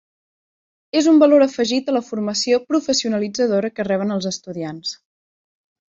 [1.01, 4.99] És un valor afegit a la formació professionalitzadora que reben els estudiants.